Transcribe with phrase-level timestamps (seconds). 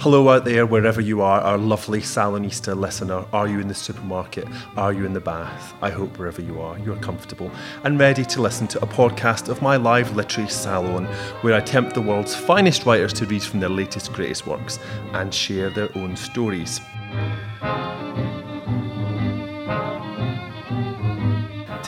[0.00, 3.24] Hello out there, wherever you are, our lovely Salonista listener.
[3.32, 4.46] Are you in the supermarket?
[4.76, 5.74] Are you in the bath?
[5.82, 7.50] I hope wherever you are, you're comfortable
[7.82, 11.06] and ready to listen to a podcast of my live literary salon
[11.40, 14.78] where I tempt the world's finest writers to read from their latest, greatest works
[15.14, 16.80] and share their own stories.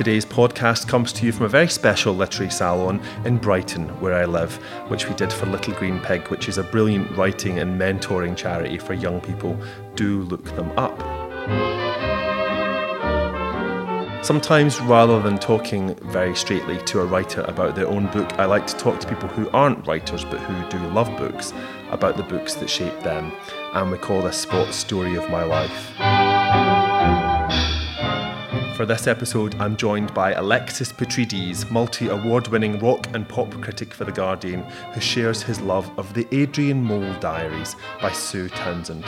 [0.00, 4.24] Today's podcast comes to you from a very special literary salon in Brighton, where I
[4.24, 4.56] live,
[4.88, 8.78] which we did for Little Green Pig, which is a brilliant writing and mentoring charity
[8.78, 9.60] for young people.
[9.96, 10.98] Do look them up.
[14.24, 18.66] Sometimes, rather than talking very straightly to a writer about their own book, I like
[18.68, 21.52] to talk to people who aren't writers but who do love books
[21.90, 23.32] about the books that shape them.
[23.74, 26.29] And we call this spot Story of My Life.
[28.80, 33.92] For this episode, I'm joined by Alexis Petridis, multi award winning rock and pop critic
[33.92, 34.62] for The Guardian,
[34.94, 39.04] who shares his love of the Adrian Mole Diaries by Sue Townsend.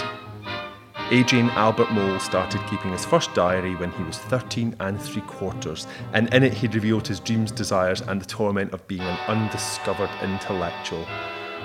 [1.11, 5.87] Adrian Albert Mole started keeping his first diary when he was 13 and three quarters,
[6.13, 10.11] and in it he revealed his dreams, desires, and the torment of being an undiscovered
[10.23, 11.07] intellectual.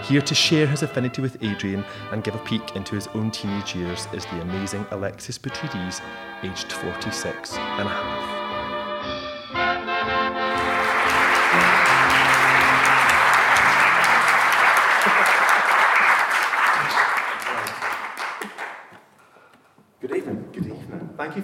[0.04, 3.76] Here to share his affinity with Adrian and give a peek into his own teenage
[3.76, 6.02] years is the amazing Alexis Petridis,
[6.44, 8.37] aged 46 and a half.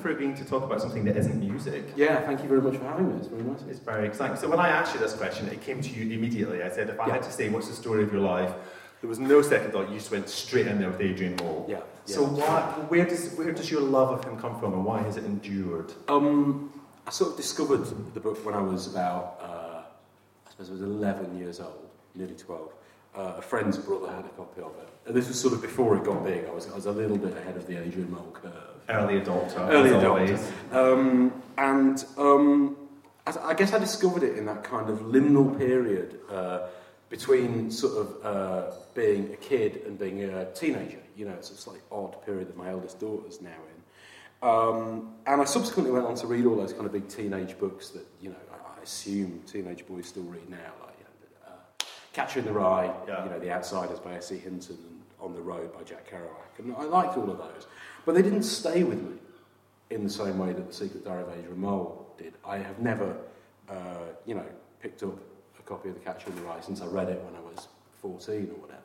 [0.04, 1.86] For agreeing to talk about something that isn't music.
[1.96, 3.16] Yeah, thank you very much for having me.
[3.18, 3.62] It's very nice.
[3.70, 4.36] It's very exciting.
[4.38, 6.62] So when I asked you this question, it came to you immediately.
[6.62, 7.14] I said, if I Yeah.
[7.14, 8.54] had to say what's the story of your life,
[9.02, 9.90] there was no second thought.
[9.90, 11.66] You just went straight in there with Adrian Mole.
[11.70, 15.00] Yeah, So why, where does where does your love of him come from, and why
[15.02, 15.94] has it endured?
[16.10, 16.70] Um,
[17.08, 19.82] I sort of discovered the book when I was about, uh,
[20.48, 22.72] I suppose I was 11 years old, nearly 12.
[23.16, 24.90] Uh, a friend's brother had a copy of it.
[25.06, 26.46] And this was sort of before it got big.
[26.46, 28.73] I was, I was a little bit ahead of the Adrian Mole curve.
[28.90, 29.58] Early adopter.
[29.70, 30.74] Early as adopter.
[30.76, 32.78] Um, and um,
[33.28, 36.68] I, I guess I discovered it in that kind of liminal period uh,
[37.10, 41.00] between sort of uh, being a kid and being a teenager.
[41.16, 44.48] You know, it's a slightly odd period that my eldest daughter's now in.
[44.50, 47.90] Um, and I subsequently went on to read all those kind of big teenage books
[47.90, 51.86] that, you know, I, I assume teenage boys still read now, like, you know, uh,
[52.12, 53.24] Catcher in the Rye, Yeah.
[53.24, 54.38] you know, The Outsiders by S.E.
[54.38, 56.60] Hinton, and On the Road by Jack Kerouac.
[56.60, 57.68] And I liked all of those.
[58.06, 59.14] But they didn't stay with me
[59.90, 62.34] in the same way that The Secret Diary of Adrian Mole did.
[62.46, 63.16] I have never,
[63.70, 63.74] uh,
[64.26, 64.46] you know,
[64.82, 65.18] picked up
[65.58, 67.68] a copy of The Catcher in the Rye since I read it when I was
[68.02, 68.80] 14 or whatever.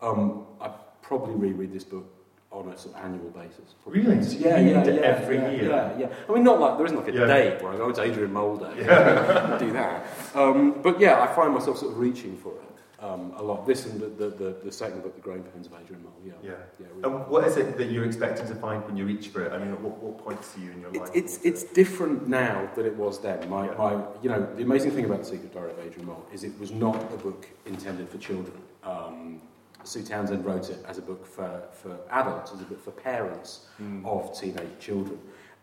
[0.00, 0.70] Um, I
[1.02, 2.12] probably reread this book
[2.50, 3.74] on a sort of annual basis.
[3.84, 4.22] Really?
[4.24, 5.68] So Yeah, yeah, yeah, every yeah, year?
[5.68, 6.08] Yeah, yeah.
[6.28, 7.26] I mean, not like there isn't like a Yeah.
[7.26, 8.74] date where I go to Adrian Mole Day.
[9.58, 10.06] do that.
[10.34, 12.67] Um, but yeah, I find myself sort of reaching for it
[13.00, 13.66] um, a lot.
[13.66, 16.12] This and the, the, the, the second book, The Growing Pains of Adrian Mole.
[16.24, 16.50] Yeah, Yeah.
[16.80, 16.86] yeah.
[16.96, 17.02] really.
[17.18, 19.52] And what is it that you're expecting to find when you reach for it?
[19.52, 21.10] I mean, what, what points to you in your life?
[21.14, 23.48] it's it's different now than it was then.
[23.48, 23.74] My, Yeah.
[23.74, 23.92] my
[24.22, 26.70] you know the amazing thing about the Secret Diary of Adrian Mole is it was
[26.72, 28.56] not a book intended for children.
[28.82, 29.40] Um,
[29.84, 33.66] Sue Townsend wrote it as a book for, for adults, as a book for parents
[34.04, 35.18] of teenage children.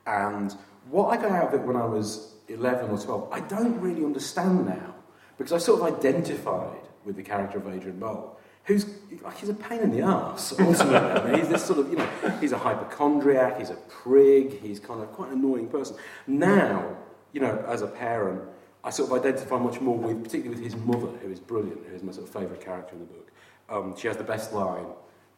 [0.07, 0.55] And
[0.89, 4.05] what I got out of it when I was 11 or 12, I don't really
[4.05, 4.95] understand now
[5.37, 8.37] because I sort of identified with the character of Adrian Mole.
[8.65, 8.87] Who's
[9.21, 10.95] like he's a pain in the ass ultimately.
[10.97, 12.09] I mean, he's this sort of you know
[12.41, 15.95] he's a hypochondriac, he's a prig, he's kind of quite an annoying person.
[16.25, 16.97] Now,
[17.31, 18.41] you know, as a parent,
[18.83, 21.95] I sort of identify much more with, particularly with his mother, who is brilliant, who
[21.95, 23.31] is my sort of favourite character in the book.
[23.69, 24.87] Um, she has the best line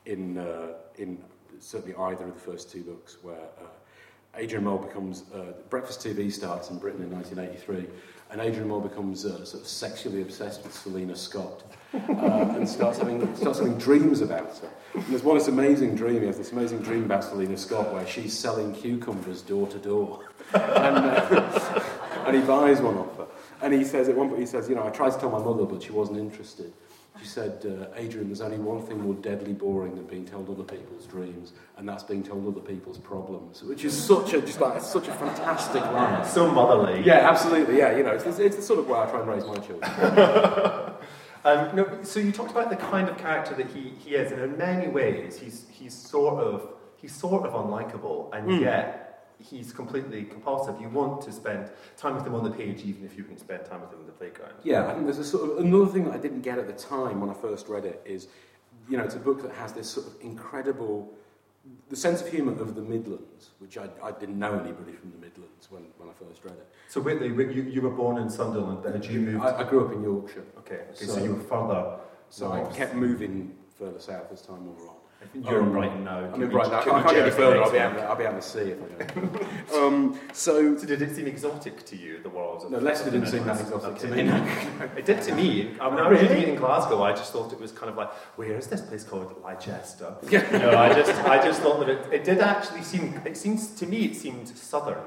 [0.06, 1.22] in uh, in
[1.60, 3.66] certainly either of the first two books, where uh,
[4.38, 7.88] Adrian Mole becomes uh, breakfast TV starts in Britain in 1983,
[8.30, 13.00] and Adrian Mole becomes uh, sort of sexually obsessed with Selina Scott uh, and starts
[13.00, 14.70] having starts having dreams about her.
[14.94, 16.22] And there's one this amazing dream.
[16.22, 20.30] He has this amazing dream about Selina Scott where she's selling cucumbers door to door,
[20.54, 23.28] and uh, he buys one off her.
[23.62, 25.40] And he says at one point he says, you know, I tried to tell my
[25.40, 26.74] mother, but she wasn't interested.
[27.20, 30.64] She said, uh, Adrian, there's only one thing more deadly boring than being told other
[30.64, 34.82] people's dreams, and that's being told other people's problems, which is such a just like
[34.82, 36.24] such a fantastic line.
[36.26, 37.02] so motherly.
[37.04, 37.78] Yeah, absolutely.
[37.80, 40.94] Yeah, you know, it's, it's the sort of way I try and raise my children.
[41.46, 44.42] Um, no, so you talked about the kind of character that he, he is, and
[44.42, 46.68] in many ways, he's he's sort of
[46.98, 48.62] he's sort of unlikable, and Mm.
[48.62, 49.07] yet
[49.40, 50.80] he's completely compulsive.
[50.82, 53.66] You want to spend time with him on the page, even if you can spend
[53.66, 54.54] time with him in the playground.
[54.64, 56.74] Yeah, I think there's a sort of another thing that I didn't get at the
[56.74, 58.28] time when I first read it is,
[58.90, 61.14] you know, it's a book that has this sort of incredible
[61.90, 65.18] the sense of humour of the Midlands, which I, I didn't know anybody from the
[65.18, 66.68] Midlands when, when I first read it.
[66.90, 69.44] So Whitley, you, you were born in Sunderland, then you moved.
[69.44, 70.46] I, I grew up in Yorkshire.
[70.60, 72.00] Okay, okay so, So- you were further.
[72.30, 74.96] So I kept moving further south as time wore on.
[75.34, 76.18] You're in Um, Brighton now.
[76.20, 77.62] I'm mean, we- right now, I can we can't get any Jersey further.
[77.64, 77.82] I'll be, week?
[77.82, 79.20] out, I'll be out to sea if I
[79.76, 79.86] go.
[79.88, 83.28] um, so, So did it seem exotic to you, the world of no, Leicester didn't
[83.28, 84.22] seem that exotic to me.
[84.98, 85.76] It did to me.
[85.80, 87.98] I- When I was reading it in Glasgow, I just thought it was kind of
[87.98, 90.16] like, where is this place called Leicester?
[90.30, 93.22] you know, I just, I just thought that it, it did actually seem.
[93.26, 94.98] It seems to me, it seemed southern.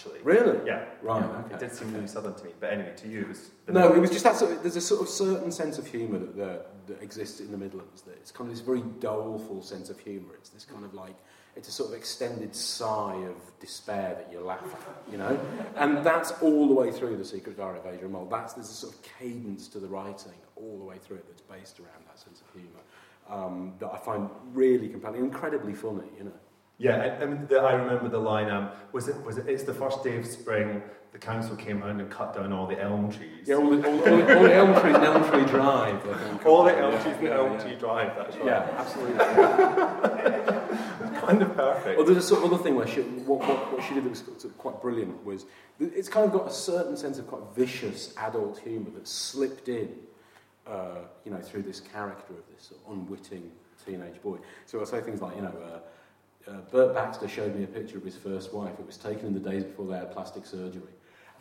[0.00, 0.58] Actually, Really?
[0.66, 1.54] yeah, Right, yeah, okay.
[1.54, 2.52] It did seem really southern to me.
[2.58, 3.50] But anyway, to you, it was.
[3.68, 6.18] No, it was just that sort of, there's a sort of certain sense of humour
[6.18, 8.02] that, that, that exists in the Midlands.
[8.02, 10.34] That it's kind of this very doleful sense of humour.
[10.36, 11.14] It's this kind of like,
[11.54, 15.38] it's a sort of extended sigh of despair that you laugh at, you know?
[15.76, 18.26] And that's all the way through The Secret Diary of Adrian Mole.
[18.30, 21.42] That's, there's a sort of cadence to the writing all the way through it that's
[21.42, 22.80] based around that sense of humour
[23.28, 26.32] um, that I find really compelling, incredibly funny, you know?
[26.80, 28.50] Yeah, I, I, mean, the, I remember the line.
[28.50, 29.22] Um, was it?
[29.22, 29.46] Was it?
[29.46, 30.82] It's the first day of spring.
[31.12, 33.46] The council came round and cut down all the elm trees.
[33.46, 36.46] Yeah, all the, all, all, all the elm trees in Elm Tree Drive.
[36.46, 37.60] All the elm Yeah, trees in yeah, Elm yeah.
[37.60, 38.16] Tree Drive.
[38.16, 38.46] That's right.
[38.46, 39.18] Yeah, absolutely.
[41.20, 41.98] kind of perfect.
[41.98, 44.10] Well, there's a sort of other thing where she, what, what, what she did that
[44.10, 45.46] was quite brilliant was
[45.78, 49.90] it's kind of got a certain sense of quite vicious adult humour that slipped in,
[50.66, 53.50] uh, you know, through this character of this sort of unwitting
[53.84, 54.38] teenage boy.
[54.66, 55.78] So I say things like, you know, uh,
[56.48, 58.72] uh, Bert Baxter showed me a picture of his first wife.
[58.78, 60.82] It was taken in the days before they had plastic surgery.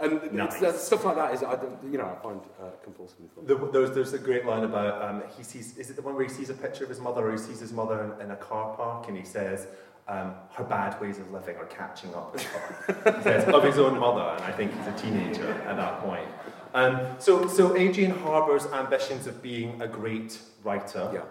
[0.01, 0.59] And Nice.
[0.61, 1.57] that- stuff like that is, I,
[1.91, 3.47] you know, I find uh, compulsively funny.
[3.47, 5.77] The, there's, there's a great line about um, he sees.
[5.77, 7.59] Is it the one where he sees a picture of his mother, or he sees
[7.59, 9.67] his mother in, in a car park, and he says
[10.07, 13.17] um, her bad ways of living are catching up with her.
[13.17, 16.27] he says of his own mother, and I think he's a teenager at that point.
[16.73, 21.09] Um, so, so Adrian harbours ambitions of being a great writer.
[21.13, 21.21] Yeah.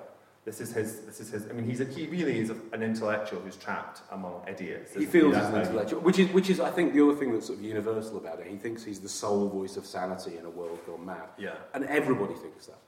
[0.48, 1.00] This is his.
[1.00, 1.46] This is his.
[1.50, 4.94] I mean, he's a, he really is a, an intellectual who's trapped among idiots.
[4.94, 7.48] He feels he's an intellectual, which is, which is, I think, the other thing that's
[7.48, 8.46] sort of universal about it.
[8.46, 11.28] He thinks he's the sole voice of sanity in a world gone mad.
[11.36, 11.56] Yeah.
[11.74, 12.78] And everybody thinks that.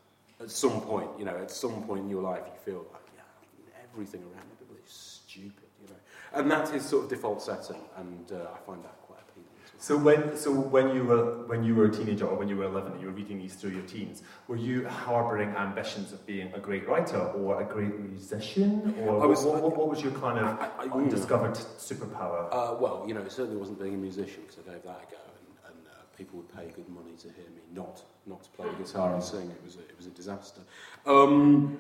[0.41, 3.89] At some point, you know, at some point in your life, you feel like, yeah,
[3.93, 6.01] everything around everybody is stupid, you know.
[6.33, 9.53] And that's his sort of default setting, and uh, I find that quite appealing.
[9.67, 9.70] as well.
[9.83, 12.65] So when so when you were when you were a teenager or when you were
[12.67, 16.53] 11 and you were reading these through your teens, were you harbouring ambitions of being
[16.53, 20.39] a great writer or a great musician or was- what, what, what was your kind
[20.39, 22.49] of I- I- undiscovered superpower?
[22.53, 25.11] Uh, well, you know, it certainly wasn't being a musician because I gave that a
[25.11, 28.51] go, and, and uh, people would pay good money to hear me not not to
[28.51, 29.51] play the guitar and sing.
[29.51, 30.61] It was a, it was a disaster.
[31.07, 31.79] Um,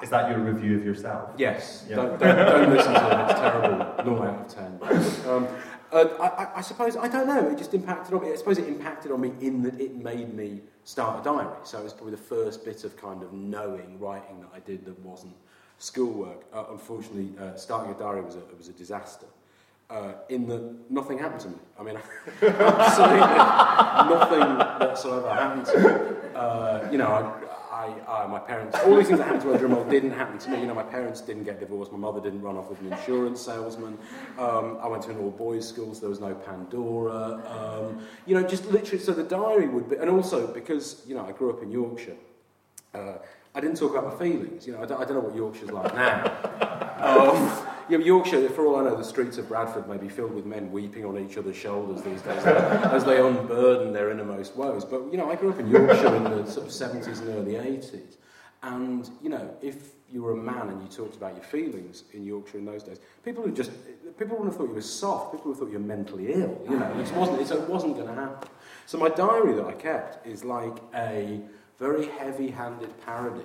[0.00, 1.30] Is that your review of yourself?
[1.36, 1.96] Yes, Yeah.
[1.96, 4.04] don't, don't, don't listen to it, it's terrible.
[4.04, 5.28] 0 out of 10.
[5.28, 5.48] Um,
[5.92, 8.32] uh, I, I- suppose, I don't know, it just impacted on me.
[8.32, 11.48] I suppose it impacted on me in that it made me start a diary.
[11.64, 14.84] So it was probably the first bit of kind of knowing writing that I did
[14.86, 15.34] that wasn't
[15.78, 16.44] schoolwork.
[16.52, 19.26] Uh, unfortunately, uh, starting a diary was a, was a disaster.
[19.90, 21.56] Uh, in that nothing happened to me.
[21.78, 21.98] I mean,
[22.42, 23.18] absolutely
[24.16, 24.58] nothing
[24.88, 26.30] whatsoever happened to me.
[26.34, 27.22] Uh, you know, I,
[27.82, 30.60] I, I, my parents, all these things that happened to Mole didn't happen to me.
[30.60, 31.90] You know, my parents didn't get divorced.
[31.90, 33.98] My mother didn't run off with an insurance salesman.
[34.38, 37.42] Um, I went to an all-boys school, so there was no Pandora.
[37.58, 41.26] Um, you know, just literally, so the diary would be, and also because, you know,
[41.26, 42.16] I grew up in Yorkshire,
[42.94, 43.14] uh,
[43.54, 44.64] I didn't talk about my feelings.
[44.64, 46.26] You know, I don't, I don't know what Yorkshire's like now.
[47.00, 47.61] Um,
[47.92, 50.46] you know, Yorkshire, for all I know, the streets of Bradford may be filled with
[50.46, 54.82] men weeping on each other's shoulders these days as they unburden their innermost woes.
[54.82, 57.52] But, you know, I grew up in Yorkshire in the sort of 70s and early
[57.52, 58.16] 80s.
[58.62, 62.24] And, you know, if you were a man and you talked about your feelings in
[62.24, 63.72] Yorkshire in those days, people would just,
[64.18, 66.58] people wouldn't have thought you were soft, people would have thought you were mentally ill,
[66.70, 68.48] you know, it wasn't, it wasn't going to happen.
[68.86, 71.40] So my diary that I kept is like a
[71.78, 73.44] very heavy-handed parody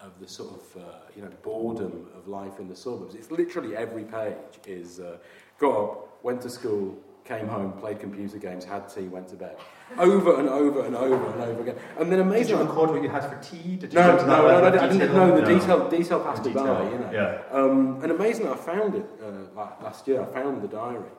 [0.00, 3.14] of the sort of, uh, you know, boredom of life in the suburbs.
[3.14, 4.34] It's literally every page
[4.66, 5.18] is, uh,
[5.58, 9.56] got up, went to school, came home, played computer games, had tea, went to bed.
[9.98, 11.76] Over and over and over and over again.
[11.98, 12.56] And then Did amazing...
[12.58, 13.76] you record what you had for tea?
[13.76, 15.58] Did you No, no, no, no, no, I didn't know the No.
[15.58, 17.10] detail, detail passed me by, you know.
[17.12, 17.42] yeah.
[17.52, 21.10] Um, and amazing I found it uh, like last year, I found the diary.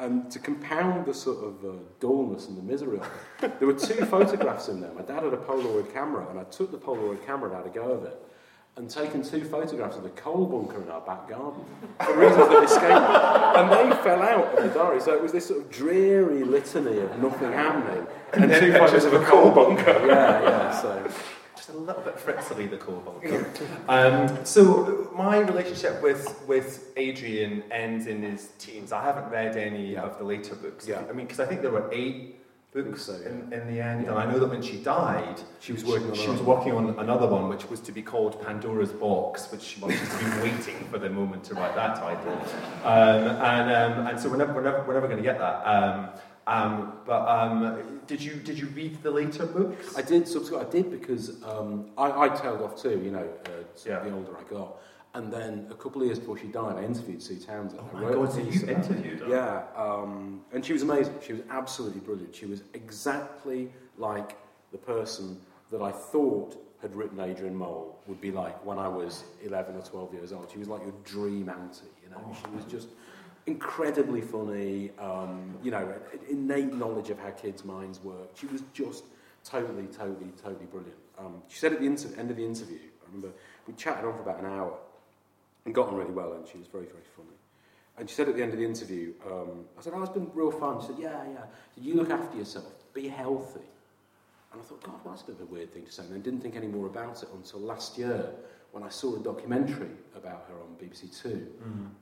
[0.00, 3.06] And to compound the sort of uh, dullness and the misery of
[3.42, 4.90] it, there were two photographs in there.
[4.92, 7.68] My dad had a Polaroid camera, and I took the Polaroid camera and had a
[7.68, 8.16] go of it,
[8.76, 11.62] and taken two photographs of the coal bunker in our back garden
[12.02, 13.60] for reasons that escaped me.
[13.60, 16.98] And they fell out of the diary, so it was this sort of dreary litany
[17.00, 20.06] of nothing happening, and two photos of a coal bunker.
[20.06, 20.80] Yeah, yeah.
[20.80, 21.10] So
[21.60, 23.52] just a little bit fritzily the bunker.
[23.88, 28.92] um, so my relationship with with Adrian ends in his teens.
[28.92, 30.88] I haven't read any of the later books.
[30.88, 31.02] Yeah.
[31.08, 32.36] I mean, because I think there were eight
[32.72, 33.28] books so, yeah.
[33.28, 34.04] in, in the end.
[34.04, 34.10] Yeah.
[34.10, 36.56] And I know that when she died, She was working on she another was one.
[36.56, 40.40] working on another one, which was to be called Pandora's Box, which well, she's been
[40.40, 42.40] waiting for the moment to write that title.
[42.80, 45.66] Um, and, um, and so we're never, we're never, we're never going to get that.
[46.50, 49.96] Um, but um, did you did you read the later books?
[49.96, 50.66] I did subscribe.
[50.66, 53.00] I did because um, I, I tailed off too.
[53.04, 53.50] You know, uh,
[53.86, 54.00] Yeah.
[54.00, 54.80] the older I got,
[55.14, 57.80] and then a couple of years before she died, I interviewed Sue Townsend.
[57.80, 59.28] Oh my God, so you interviewed her?
[59.28, 61.14] Yeah, um, and she was amazing.
[61.24, 62.34] She was absolutely brilliant.
[62.34, 64.36] She was exactly like
[64.72, 65.40] the person
[65.70, 69.82] that I thought had written Adrian Mole would be like when I was 11 or
[69.82, 70.50] 12 years old.
[70.50, 72.34] She was like your dream auntie, you know.
[72.34, 72.88] She was just
[73.46, 75.92] incredibly funny, um, you know,
[76.28, 78.30] innate knowledge of how kids' minds work.
[78.34, 79.04] She was just
[79.44, 80.98] totally, totally, totally brilliant.
[81.18, 84.14] Um, she said at the inter- end of the interview, I remember we chatted on
[84.14, 84.76] for about an hour
[85.64, 87.28] and got on really well, and she was very, very funny.
[87.98, 90.30] And she said at the end of the interview, um, I said, oh, it's been
[90.32, 90.80] real fun.
[90.80, 91.44] She said, yeah, yeah.
[91.74, 93.60] Said, you look after yourself, be healthy.
[94.52, 96.04] And I thought, God, that's a bit of a weird thing to say.
[96.04, 98.30] And I didn't think any more about it until last year
[98.72, 101.46] when I saw a documentary about her on BBC Two.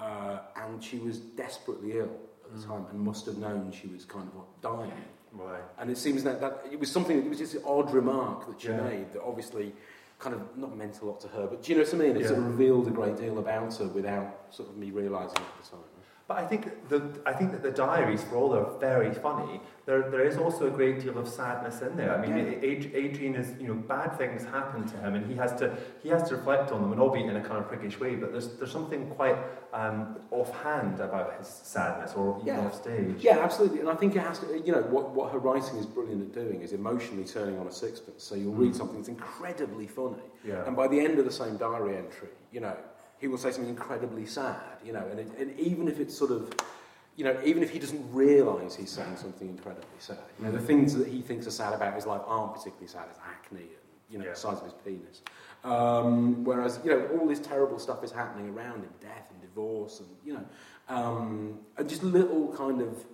[0.01, 2.11] Uh, and she was desperately ill
[2.45, 4.93] at the time and must have known she was kind of dying.
[5.33, 5.63] Right.
[5.79, 8.61] And it seems that, that it was something, it was just an odd remark that
[8.61, 8.81] she Yeah.
[8.83, 9.75] made that obviously
[10.19, 12.17] kind of not meant a lot to her, but do you know what I mean?
[12.17, 15.43] It sort of revealed a great deal about her without sort of me realising it
[15.59, 15.81] at the time.
[16.29, 20.11] But I think the I think that the diaries, for all they're very funny, there
[20.11, 22.15] there is also a great deal of sadness in there.
[22.15, 22.99] I mean, Yeah.
[23.05, 26.29] Adrian is you know bad things happen to him, and he has to he has
[26.29, 28.15] to reflect on them, and albeit in a kind of prickish way.
[28.15, 29.39] But there's there's something quite
[29.73, 32.61] um, offhand about his sadness, or even Yeah.
[32.67, 33.25] off stage.
[33.25, 33.81] Yeah, absolutely.
[33.81, 36.33] And I think it has to, you know, what, what her writing is brilliant at
[36.43, 38.23] doing is emotionally turning on a sixpence.
[38.23, 40.27] So you'll read something that's incredibly funny.
[40.45, 40.67] Yeah.
[40.67, 42.77] And by the end of the same diary entry, you know,
[43.19, 46.31] he will say something incredibly sad, you know, and, it, and even if it's sort
[46.31, 46.53] of,
[47.17, 50.61] you know, even if he doesn't realise he's saying something incredibly sad, you know, the
[50.61, 53.69] things that he thinks are sad about his life aren't particularly sad, as acne and,
[54.09, 54.31] you know, Yeah.
[54.33, 55.23] the size of his penis.
[55.65, 59.99] Um, whereas, you know, all this terrible stuff is happening around him, death and divorce
[60.01, 60.45] and, you know,
[60.89, 63.05] um, and just little kind of,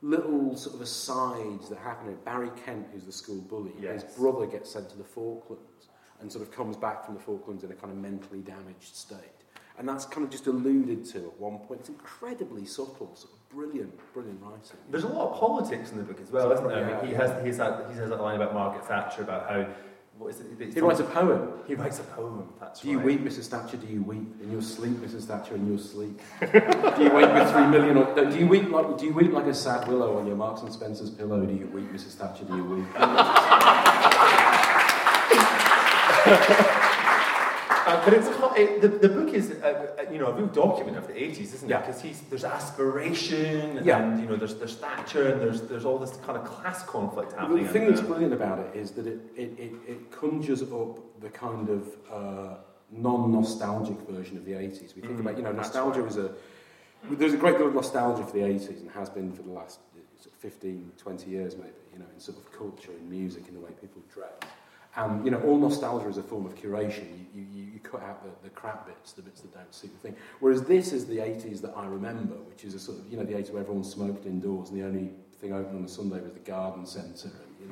[0.00, 2.16] little sort of asides that happen.
[2.24, 5.88] Barry Kent, who's the school bully, his brother gets sent to the Falklands
[6.20, 9.41] and sort of comes back from the Falklands in a kind of mentally damaged state.
[9.78, 11.80] And that's kind of just alluded to at one point.
[11.80, 14.76] It's incredibly subtle, sort of brilliant, brilliant writing.
[14.90, 16.84] There's a lot of politics in the book as well, isn't there?
[16.84, 17.26] I mean, he Yeah.
[17.26, 19.66] has he has that, he has that line about Margaret Thatcher about how
[20.18, 20.74] what is it?
[20.74, 21.54] He writes a poem.
[21.66, 22.46] he writes a poem.
[22.60, 23.06] That's Do you right.
[23.06, 23.46] weep, Mrs.
[23.48, 23.78] Thatcher?
[23.78, 25.24] Do you weep in your sleep, Mrs.
[25.24, 26.20] Thatcher, in your sleep?
[26.40, 26.46] do
[27.02, 27.96] you weep with three million?
[27.96, 30.60] Or, do you weep like do you weep like a sad willow on your Marks
[30.60, 31.44] and Spencer's pillow?
[31.46, 32.12] Do you weep, Mrs.
[32.14, 32.44] Thatcher?
[32.44, 32.86] Do you weep?
[37.86, 40.96] Uh, but it's it, the, the book is uh, uh, you know a real document
[40.96, 41.70] of the 80s, isn't it?
[41.70, 41.80] Yeah.
[41.80, 43.98] Because he's there's aspiration Yeah.
[44.02, 47.32] and you know there's there's Thatcher and there's there's all this kind of class conflict
[47.32, 47.64] Well, happening.
[47.66, 50.98] the thing and, that's brilliant about it is that it, it, it, it conjures up
[51.20, 52.54] the kind of uh,
[52.90, 54.94] non-nostalgic version of the 80s.
[54.94, 56.10] We think Mm, about, you know, nostalgia right.
[56.10, 56.30] is a...
[57.10, 59.80] There's a great deal of nostalgia for the 80s and has been for the last
[59.96, 63.60] uh, 15, 20 years maybe, you know, in sort of culture, in music, in the
[63.60, 64.32] way people dress.
[64.96, 67.06] And, you know, all nostalgia is a form of curation.
[67.34, 69.98] You, you, you cut out the, the crap bits, the bits that don't suit the
[70.08, 70.16] thing.
[70.40, 73.24] Whereas this is the 80s that I remember, which is a sort of, you know,
[73.24, 76.32] the 80s where everyone smoked indoors and the only thing open on a Sunday was
[76.34, 77.68] the garden centre and, you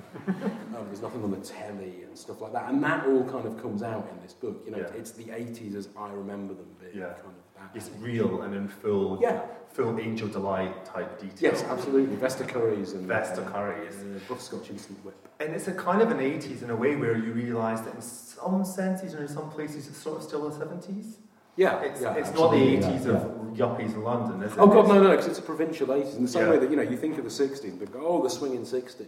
[0.73, 2.71] know, um, there's nothing on the telly and stuff like that.
[2.71, 4.63] And that all kind of comes out in this book.
[4.65, 4.97] You know, Yeah.
[4.99, 7.13] it's the 80s as I remember them being Yeah.
[7.13, 9.41] kind of it's real and in full Yeah.
[9.73, 11.53] full angel delight type detail.
[11.53, 12.17] Yes, absolutely.
[12.17, 13.95] Vesta Curries and Vesta uh, Curries.
[14.03, 15.15] uh, Butterscotch Instant Whip.
[15.39, 18.03] And it's a kind of an 80s in a way where you realise that in
[18.03, 21.15] some senses and in some places it's sort of still the 70s.
[21.57, 23.23] Yeah, It's, yeah, it's not the 80s yeah, of
[23.55, 24.59] yuppies in London, is it?
[24.59, 26.17] Oh god, no, no, because it's a provincial 80s.
[26.17, 28.23] In the same way that you know, you think of the 60s, but go, oh,
[28.23, 29.07] the swinging 60s.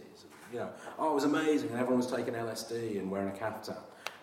[0.51, 0.69] You know,
[0.99, 3.75] oh, it was amazing, and everyone was taking LSD and wearing a caftan.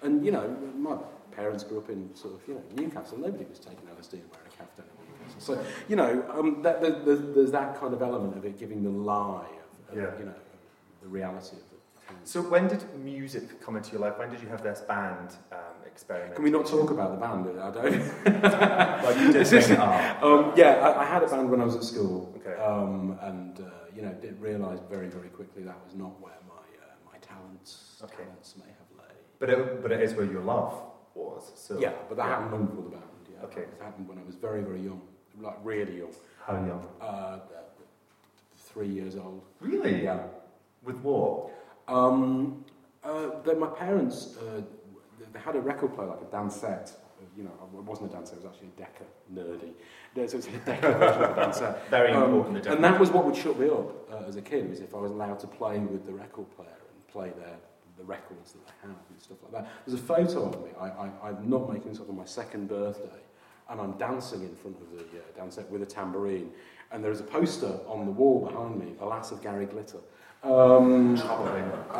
[0.02, 0.96] And you know, my
[1.40, 3.18] parents grew up in sort of you know Newcastle.
[3.18, 5.40] Nobody was taking LSD and wearing a caftan in Newcastle.
[5.56, 8.82] So you know, um, that, the, the, there's that kind of element of it giving
[8.82, 10.18] the lie of, of Yeah.
[10.18, 10.34] you know
[11.02, 11.66] the reality of it.
[12.24, 14.18] So when did music come into your life?
[14.18, 16.34] When did you have this band um, experiment?
[16.34, 17.42] Can we not talk about the band?
[17.66, 18.02] I don't.
[19.04, 19.78] Well, you did it.
[20.26, 22.56] Um, yeah, I, I had a band when I was at school, Okay.
[22.60, 23.64] um, and uh,
[23.96, 28.02] you know, did realise very, very quickly that was not where my uh, my talents
[28.04, 28.24] Okay.
[28.24, 29.22] talents may have laid.
[29.40, 30.74] But it, but it is where your love
[31.14, 31.52] was.
[31.54, 32.30] So yeah, but that yeah.
[32.30, 33.02] happened long before the band.
[33.32, 33.62] Yeah, Okay.
[33.62, 35.00] it happened when I was very, very young,
[35.40, 36.12] like really young,
[36.46, 36.86] How young?
[37.00, 37.38] uh,
[38.56, 39.42] three years old.
[39.60, 40.02] Really?
[40.04, 40.20] Yeah.
[40.84, 41.50] With what?
[41.88, 42.64] Um,
[43.04, 44.60] uh, then my parents, uh,
[45.32, 46.92] they had a record player, like a Dansette,
[47.36, 49.72] you know, it wasn't a dancer, it was actually a Decca nerdy.
[50.16, 51.78] No, so it's a Decca version of a dancer.
[51.90, 52.66] Very Um, important.
[52.66, 54.98] And that was what would shut me up uh, as a kid, was if I
[54.98, 57.56] was allowed to play with the record player and play their,
[58.00, 59.70] the records that they have and stuff like that.
[59.86, 62.68] There's a photo of me, I, I, I'm not making this up on my second
[62.68, 63.20] birthday,
[63.68, 66.50] and I'm dancing in front of the uh, Dansette with a tambourine,
[66.90, 69.98] and there's a poster on the wall behind me, Lass of Gary Glitter.
[70.42, 71.18] Um,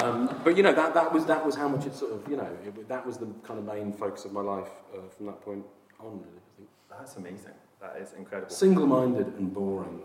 [0.00, 2.38] um, but you know that, that was that was how much it sort of you
[2.38, 5.42] know it, that was the kind of main focus of my life uh, from that
[5.42, 5.62] point
[5.99, 6.12] on.
[6.12, 7.52] Really, I think That's amazing.
[7.83, 8.50] That is incredible.
[8.50, 10.00] single-minded and boring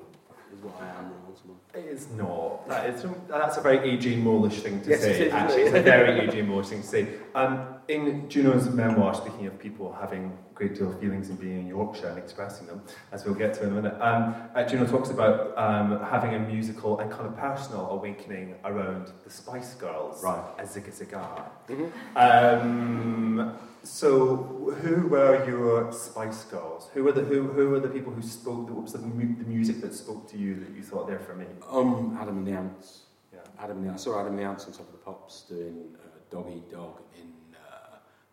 [0.55, 1.11] is what I am.
[1.27, 1.91] Ultimately.
[1.91, 2.67] It is not.
[2.67, 5.11] That is, that's a very Adrian Molish thing to Yes, say.
[5.21, 7.07] it is, actually, it's a very Adrian Molish thing to say.
[7.33, 11.59] Um, in Juno's memoir, speaking of people having a great deal of feelings and being
[11.61, 14.85] in Yorkshire and expressing them, as we'll get to in a minute, um, uh, Juno
[14.87, 20.23] talks about um, having a musical and kind of personal awakening around the Spice Girls,
[20.23, 20.43] Right.
[20.57, 21.43] as Zigga Zigar.
[21.67, 21.91] Mhm.
[22.15, 24.35] Um, so,
[24.81, 26.89] who were your Spice Girls?
[26.95, 28.69] Who were the who, who were the people who spoke?
[28.69, 31.35] What was the, mu- the music that spoke to you that you thought they're for
[31.35, 31.45] me?
[31.71, 33.03] Um, Adam and the Ants.
[33.31, 33.39] Yeah.
[33.59, 35.95] Adam and the, I saw Adam and the Ants on Top of the Pops doing
[36.03, 37.31] uh, Dog Dog in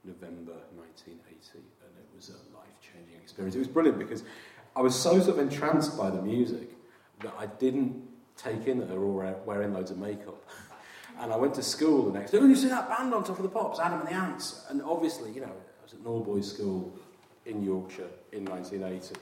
[0.04, 3.54] November 1980, and it was a life-changing experience.
[3.54, 4.24] It was brilliant because
[4.74, 6.70] I was so sort of entranced by the music
[7.20, 8.02] that I didn't
[8.36, 10.44] take in that they were all wearing loads of makeup.
[11.20, 13.36] And I went to school the next day, oh, you see that band on Top
[13.36, 14.64] of the Pops, Adam and the Ants?
[14.70, 16.92] And obviously, you know, I was at an all-boys school
[17.44, 19.20] in Yorkshire in 1980.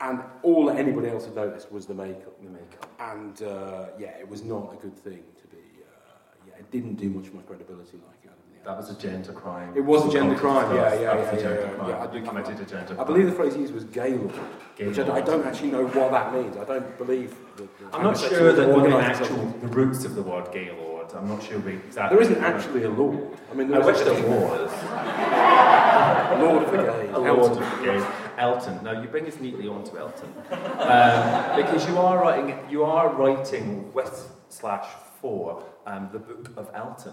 [0.00, 2.42] And all that anybody else had noticed was the makeup.
[2.42, 2.90] The makeup.
[2.98, 5.62] And uh, yeah, it was not a good thing to be.
[5.82, 6.12] Uh,
[6.48, 8.19] yeah, it didn't do much for my credibility like
[8.64, 9.72] That was a gender crime.
[9.74, 12.06] It was a gender crime, yeah, yeah, yeah, yeah, yeah.
[12.06, 14.32] I- You committed a gender I believe the phrase used was Gaylord,
[14.76, 16.56] which I, don't actually know what that means.
[16.58, 17.34] I don't believe
[17.92, 21.10] I'm not sure that the organised actual the roots of the word Gaylord.
[21.14, 22.16] I'm not sure we exactly.
[22.16, 23.36] There isn't actually a lord.
[23.50, 24.70] I mean, I wish there was.
[26.40, 27.12] lord of the gays.
[27.12, 28.04] Lord of the gays.
[28.38, 28.84] Elton.
[28.84, 32.58] Now you bring us neatly onto Elton, um, because you are writing.
[32.70, 34.86] You are writing with slash
[35.20, 37.12] for um, the book of Elton,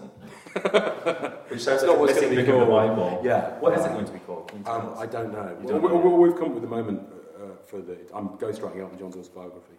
[1.48, 2.96] which sounds like not a what it's missing gonna be book in the called.
[2.96, 3.20] Bible.
[3.24, 3.58] Yeah.
[3.60, 4.48] What is it going to be called?
[4.48, 4.98] Can you tell Um, us?
[5.00, 5.56] I don't know.
[5.60, 6.16] You Well, don't we- know.
[6.16, 7.02] we- we've come up with the moment
[7.36, 7.98] uh, for the.
[8.14, 9.74] I'm ghostwriting Elton John's autobiography,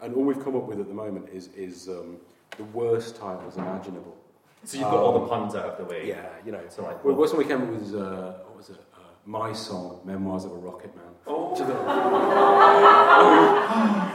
[0.00, 2.18] and all we've come up with at the moment is is um,
[2.56, 4.16] the worst titles imaginable.
[4.64, 6.06] so you've got all the puns out of the way.
[6.06, 6.60] Yeah, you know.
[6.68, 7.20] So like, Well, what?
[7.20, 8.76] what's we came up with was uh, what was it?
[8.94, 11.09] Uh, My song, Memoirs of a Rocket Man.
[11.26, 11.50] Oh.
[11.52, 11.74] Which is a-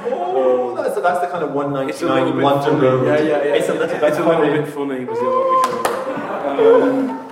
[0.08, 1.50] Oh, that's, that's the kind of
[1.90, 2.82] It's a little 199 bit London funny.
[2.88, 3.06] Road.
[3.06, 3.56] Yeah, yeah, yeah.
[3.56, 4.50] It's a little bit It's a little funny.
[4.62, 5.06] bit funny.
[5.06, 6.66] Was the other one we came up with.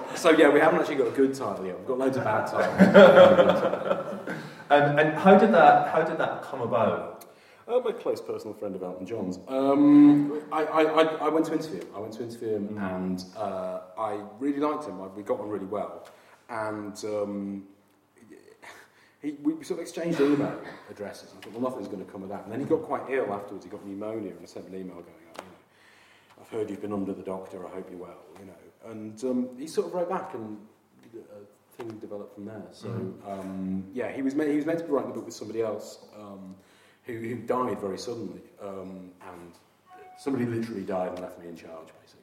[0.07, 1.77] Um, so yeah, we haven't actually got a good title yet.
[1.79, 4.29] We've got loads of bad titles.
[4.69, 7.25] And, and how did that how did that come about?
[7.67, 9.39] I'm a close personal friend of Elton John's.
[9.47, 11.87] Um, I, I, I, I went to interview him.
[11.95, 12.95] I went to interview him, Mm.
[12.95, 14.99] and uh, I really liked him.
[15.01, 16.07] I, we got on really well,
[16.49, 17.63] and um,
[19.23, 20.59] he, we sort of exchanged email
[20.91, 21.33] addresses.
[21.35, 22.43] I thought, well, nothing's going to come of that.
[22.43, 23.63] And then he got quite ill afterwards.
[23.65, 26.81] He got pneumonia, and I sent an email going, oh, you know, I've heard you've
[26.81, 27.65] been under the doctor.
[27.65, 28.19] I hope you're well.
[28.39, 30.57] You know, and um, he sort of wrote back, and
[31.15, 31.35] uh,
[31.77, 32.67] things developed from there.
[32.73, 33.27] So Mhm.
[33.39, 35.61] um, yeah, he was meant, he was meant to be writing the book with somebody
[35.61, 36.05] else.
[36.19, 36.55] Um,
[37.05, 39.51] who, who died very suddenly, um, and
[40.17, 42.22] somebody literally died and left me in charge, basically.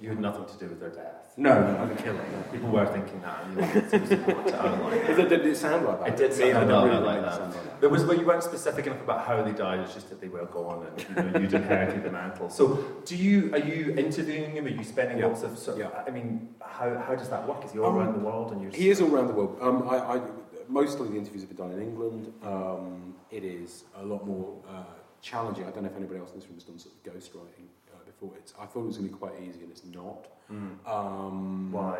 [0.00, 1.32] You had nothing to do with their death.
[1.36, 2.32] No, no, I didn't kill it.
[2.32, 2.42] No.
[2.52, 5.18] People were thinking that, and you wanted to support to outline Did, that.
[5.20, 6.08] it, did it sound like that?
[6.08, 7.40] It did sound I a don't really like that.
[7.40, 7.80] like that.
[7.80, 9.80] There was, well, you weren't specific enough about how they died.
[9.80, 12.48] It's just that they were gone, and you know, you'd inherited the mantle.
[12.50, 14.66] So, do you are you interviewing him?
[14.66, 15.26] Are you spending Yeah.
[15.26, 15.58] lots of?
[15.58, 16.02] Sort of Yeah.
[16.06, 17.64] I mean, how, how does that work?
[17.64, 18.70] Is he all Um, around the world, and you're?
[18.70, 19.58] He is all around the world.
[19.60, 20.20] Um, I, I,
[20.68, 22.32] mostly the interviews have been done in England.
[22.42, 24.82] Um, it is a lot more uh,
[25.22, 25.64] challenging.
[25.64, 27.81] I don't know if anybody else in this room has done sort of ghostwriting uh,
[28.22, 28.36] before.
[28.38, 30.26] It's, I thought it was going to be quite easy, and it's not.
[30.50, 30.88] Mm.
[30.88, 31.98] Um, Why?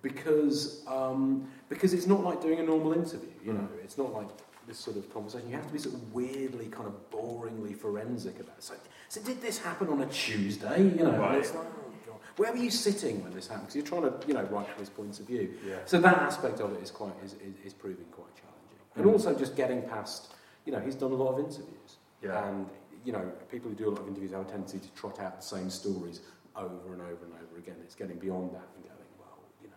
[0.00, 3.30] because um, because it's not like doing a normal interview.
[3.44, 3.82] You know, Mm.
[3.84, 4.28] it's not like
[4.68, 5.48] this sort of conversation.
[5.50, 8.62] You have to be sort of weirdly, kind of boringly forensic about it.
[8.62, 8.74] So,
[9.08, 10.82] so did this happen on a Tuesday?
[10.84, 11.38] You know, Right.
[11.38, 12.16] it's like, oh God.
[12.36, 13.66] where were you sitting when this happened?
[13.68, 15.54] Because you're trying to, you know, write from his point of view.
[15.66, 15.76] Yeah.
[15.86, 18.78] So that aspect of it is quite is, is, is proving quite challenging.
[18.94, 19.12] And Mm.
[19.12, 21.96] also just getting past, you know, he's done a lot of interviews.
[22.22, 22.46] Yeah.
[22.48, 22.66] And,
[23.04, 25.36] you know, people who do a lot of interviews have a tendency to trot out
[25.40, 26.20] the same stories
[26.56, 27.76] over and over and over again.
[27.84, 29.74] It's getting beyond that and going, well, you know,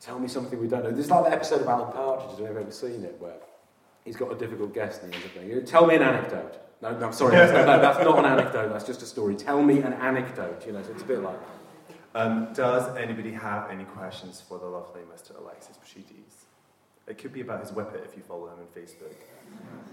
[0.00, 0.90] tell me something we don't know.
[0.90, 3.36] This is like the episode of Alan Partridge, I if you've ever seen it, where
[4.04, 6.60] he's got a difficult guest and he ends up going, tell me an anecdote.
[6.82, 9.34] No, no, I'm sorry, that's, no, that's not an anecdote, that's just a story.
[9.34, 11.38] Tell me an anecdote, you know, so it's a bit like,
[12.14, 15.38] Um, does anybody have any questions for the lovely Mr.
[15.38, 16.45] Alexis Petridis?
[17.06, 19.14] It could be about his whippet if you follow him on Facebook.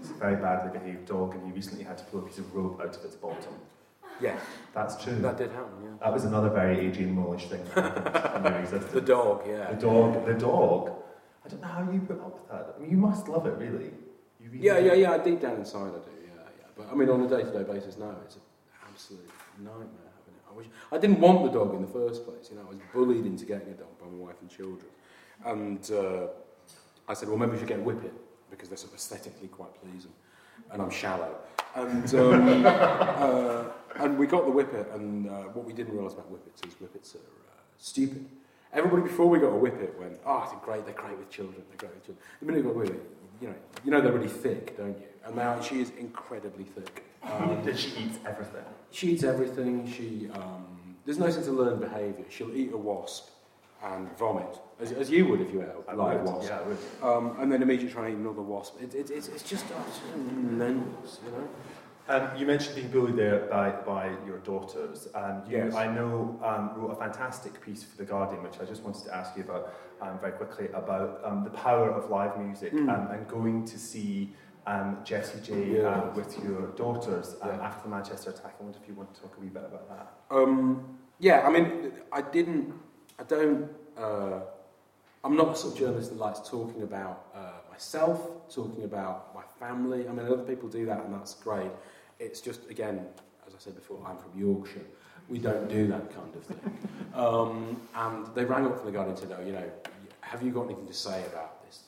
[0.00, 2.52] He's a very badly behaved dog, and he recently had to pull a piece of
[2.54, 3.54] rope out of its bottom.
[4.20, 4.36] yeah,
[4.74, 5.14] That's true.
[5.20, 5.90] that did happen, yeah.
[6.00, 8.92] That was another very Adrian Molish thing that happened in existence.
[8.92, 9.70] The dog, yeah.
[9.72, 10.90] The dog, the dog
[11.44, 12.74] I don't know how you put up with that.
[12.76, 13.90] I mean, you must love it, really.
[14.40, 15.18] Really Yeah, yeah, yeah.
[15.18, 16.10] Deep down inside, I do.
[16.24, 16.66] Yeah, yeah.
[16.76, 18.42] But I mean, on a day-to-day basis, no, it's an
[18.90, 20.44] absolute nightmare having it.
[20.50, 22.48] I wish I didn't want the dog in the first place.
[22.50, 24.90] You know, I was bullied into getting a dog by my wife and children,
[25.44, 26.28] and uh,
[27.08, 28.12] I said, well, maybe we should get a whippet
[28.50, 30.12] because they're sort of aesthetically quite pleasing,
[30.70, 31.36] and I'm shallow.
[31.74, 33.64] And um, uh,
[33.96, 37.14] and we got the whippet, and uh, what we didn't realise about whippets is whippets
[37.14, 38.26] are uh, stupid.
[38.72, 41.76] Everybody before we got a whippet went, oh, they're great, they're great with children, they're
[41.76, 42.24] great with children.
[42.40, 43.00] The minute we got a whippet,
[43.40, 45.06] you know, you know they're really thick, don't you?
[45.24, 47.04] And now she is incredibly thick.
[47.22, 48.64] Um, she eat everything?
[48.90, 49.90] she eats everything.
[49.90, 52.24] She um, there's no sense of learned behaviour.
[52.30, 53.28] She'll eat a wasp
[53.84, 56.48] and vomit, as, as you would if you ate a live wasp.
[56.50, 56.78] Yeah, I would.
[57.02, 58.80] Um, and then immediately try and eat another wasp.
[58.80, 61.48] It, it, it's, it's just just you know.
[62.06, 65.08] Um, you mentioned being bullied there by, by your daughters.
[65.14, 65.74] Um, you, Yes.
[65.74, 69.16] I know, um, wrote a fantastic piece for The Guardian, which I just wanted to
[69.16, 72.90] ask you about um, very quickly, about um, the power of live music Mm.
[72.94, 74.34] um, and going to see
[74.66, 75.94] um, Jessie J Yeah.
[76.02, 77.66] um, with your daughters um, Yeah.
[77.66, 78.54] after the Manchester attack.
[78.60, 80.12] I wonder if you want to talk a wee bit about that.
[80.30, 82.74] Um, yeah, I mean, I didn't,
[83.18, 84.40] I don't, uh,
[85.22, 88.20] I'm not the sort of journalist that likes talking about uh, myself,
[88.52, 90.08] talking about my family.
[90.08, 91.70] I mean, other people do that, and that's great.
[92.18, 93.06] It's just, again,
[93.46, 94.84] as I said before, I'm from Yorkshire.
[95.28, 96.78] We don't do that kind of thing.
[97.14, 99.70] Um, and they rang up from the Guardian and said, oh, you know,
[100.18, 101.84] have you got anything to say about this?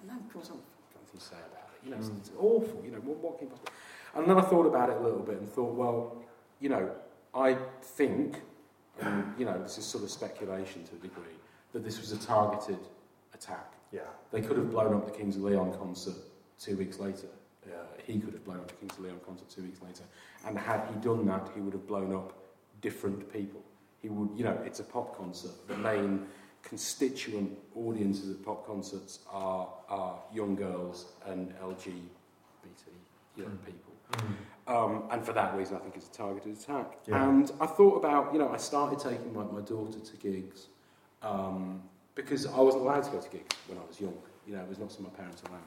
[0.00, 0.64] And I, no, of course I haven't
[0.94, 1.84] got anything to say about it.
[1.84, 2.80] You know, it's, it's awful.
[2.84, 3.72] You know, what, what can you possibly...
[4.14, 6.22] And then I thought about it a little bit and thought, well,
[6.60, 6.92] you know,
[7.34, 8.40] I think,
[9.00, 11.36] and you know, this is sort of speculation to a degree,
[11.72, 12.78] that this was a targeted
[13.34, 13.72] attack.
[13.92, 14.00] Yeah.
[14.30, 16.16] They could have blown up the Kings of Leon concert
[16.60, 17.28] two weeks later.
[17.66, 20.02] Uh, he could have blown up the Kings of Leon concert two weeks later.
[20.46, 22.32] And had he done that, he would have blown up
[22.80, 23.62] different people.
[24.00, 25.52] He would, you know, it's a pop concert.
[25.66, 26.26] The main
[26.62, 31.94] constituent audiences at pop concerts are, are young girls and LGBT
[33.38, 33.92] young people.
[34.68, 36.98] Um, and for that reason, I think it's a targeted attack.
[37.06, 37.26] Yeah.
[37.26, 40.66] And I thought about, you know, I started taking my, my daughter to gigs
[41.22, 41.82] um,
[42.14, 44.16] because I wasn't allowed to go to gigs when I was young.
[44.46, 45.60] You know, it was not something my parents allowed.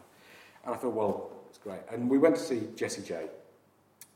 [0.65, 1.79] And I thought, well, it's great.
[1.91, 3.25] And we went to see Jessie J,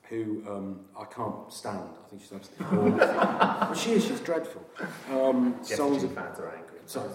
[0.04, 1.89] who um, I can't stand.
[2.06, 3.67] I think she's absolutely awful.
[3.67, 4.63] but she is, she's dreadful.
[5.12, 6.80] Um, songs J fans are angry.
[6.86, 7.12] so,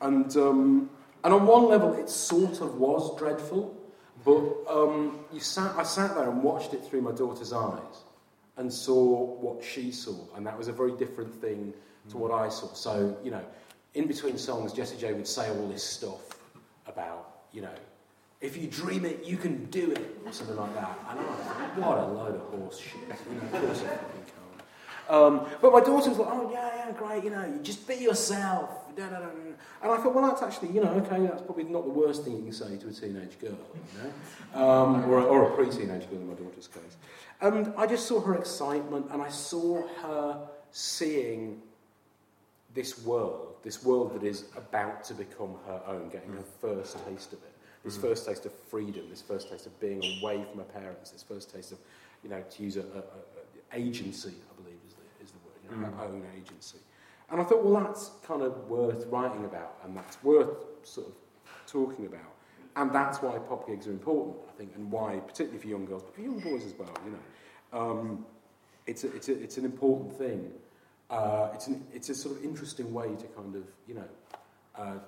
[0.00, 0.90] and um,
[1.22, 3.76] and on one level, it sort of was dreadful,
[4.24, 8.04] but um, you sat, I sat there and watched it through my daughter's eyes,
[8.56, 11.74] and saw what she saw, and that was a very different thing
[12.10, 12.72] to what I saw.
[12.72, 13.44] So you know,
[13.94, 16.22] in between songs, Jessie J would say all this stuff
[16.86, 17.74] about you know.
[18.38, 20.98] If you dream it, you can do it, or something like that.
[21.08, 21.24] And I
[21.80, 23.00] what a load of horse shit.
[23.00, 24.45] You know, of course fucking can't.
[25.08, 27.94] Um, but my daughter was like, oh, yeah, yeah, great, you know, you just be
[27.94, 28.94] yourself.
[28.96, 29.30] Da, da, da, da.
[29.82, 32.36] And I thought, well, that's actually, you know, okay, that's probably not the worst thing
[32.36, 34.00] you can say to a teenage girl, you
[34.54, 36.96] know, um, or, a, or a pre-teenage girl in my daughter's case.
[37.40, 41.60] And I just saw her excitement and I saw her seeing
[42.74, 47.32] this world, this world that is about to become her own, getting her first taste
[47.32, 47.52] of it.
[47.84, 51.22] This first taste of freedom, this first taste of being away from her parents, this
[51.22, 51.78] first taste of,
[52.24, 54.75] you know, to use a, a, a agency, I believe
[55.70, 56.78] know, her own agency.
[57.30, 61.14] And I thought, well, that's kind of worth writing about, and that's worth sort of
[61.66, 62.20] talking about.
[62.76, 66.02] And that's why pop gigs are important, I think, and why, particularly for young girls,
[66.02, 67.18] but for young boys as well, you know.
[67.72, 68.26] Um,
[68.86, 70.52] it's, a, it's, a, it's an important thing.
[71.10, 74.08] Uh, it's, an, it's a sort of interesting way to kind of, you know,
[74.76, 74.98] uh,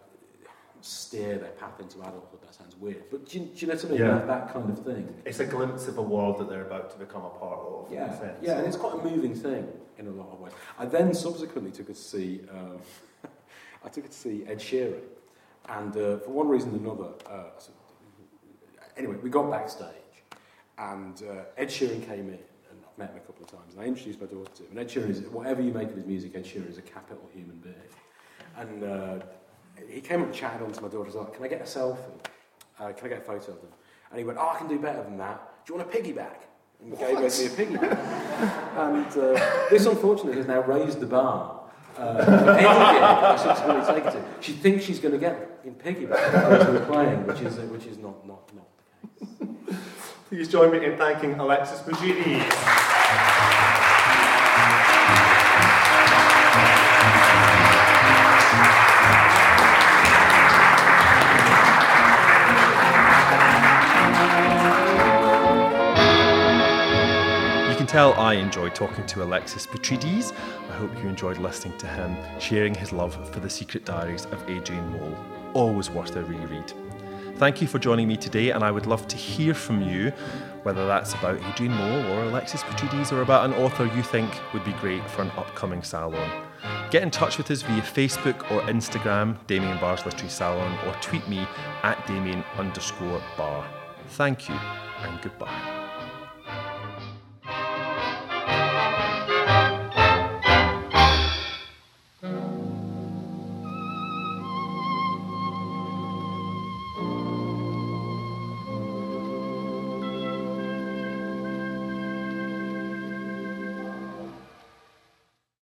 [0.81, 2.41] steer their path into adulthood.
[2.43, 3.05] That sounds weird.
[3.11, 4.01] But do you, do you know what I mean?
[4.01, 4.09] Yeah.
[4.19, 5.15] That, that kind of thing.
[5.25, 7.93] It's a glimpse of a world that they're about to become a part of.
[7.93, 9.67] Yeah, yeah, and it's quite a moving thing
[9.99, 10.53] in a lot of ways.
[10.79, 12.79] I then subsequently took her to see, um,
[13.85, 15.01] I took it to see Ed Sheeran,
[15.69, 17.73] and uh, for one reason or another, uh, so-
[18.97, 19.89] anyway, we got backstage,
[20.79, 22.39] and uh, Ed Sheeran came in,
[22.71, 24.69] and I've met him a couple of times, and I introduced my daughter to him.
[24.71, 27.29] And Ed Sheeran is, whatever you make of his music, Ed Sheeran is a capital
[27.35, 27.75] human being.
[28.57, 29.25] And uh,
[29.91, 31.61] he came up and chatted on to my daughter, he was like, can I get
[31.61, 31.99] a selfie?
[32.79, 33.71] Uh, can I get a photo of them?
[34.11, 35.67] And he went, oh, I can do better than that.
[35.67, 36.45] Do you want a piggyback?
[36.81, 37.99] And he gave us a piggyback.
[38.77, 41.61] and uh, this, unfortunately, has now raised the bar.
[41.99, 44.25] Uh, any gig I subsequently take her to.
[44.41, 47.87] She thinks she's going to get in piggyback as we're playing, which is, uh, which
[47.87, 48.69] is not, not, not
[49.21, 49.77] the case.
[50.29, 53.38] Please join me in thanking Alexis Bugini.
[67.89, 70.35] Tell I enjoyed talking to Alexis Petridis.
[70.69, 74.47] I hope you enjoyed listening to him sharing his love for the secret diaries of
[74.51, 75.17] Adrian Mole.
[75.55, 76.71] always worth a reread.
[77.37, 80.11] Thank you for joining me today, and I would love to hear from you,
[80.65, 84.67] whether that's about Adrian Mole or Alexis Petridis or about an author you think would
[84.67, 86.47] be great for an upcoming salon.
[86.91, 91.27] Get in touch with us via Facebook or Instagram, Damien Barr's Literary Salon, or tweet
[91.27, 91.49] me
[91.85, 93.67] at Damien underscore Barr.
[94.09, 94.57] Thank you
[95.01, 95.78] and goodbye.